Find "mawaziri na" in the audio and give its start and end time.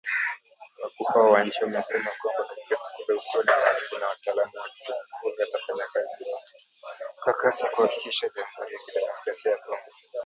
3.47-4.07